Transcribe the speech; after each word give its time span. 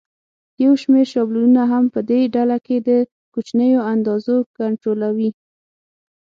یو 0.63 0.73
شمېر 0.81 1.05
شابلونونه 1.13 1.63
هم 1.71 1.83
په 1.93 1.99
دې 2.09 2.19
ډله 2.35 2.57
کې 2.65 2.77
د 2.87 2.89
کوچنیو 3.33 3.79
اندازو 3.93 4.35
کنټرولوي. 4.57 5.29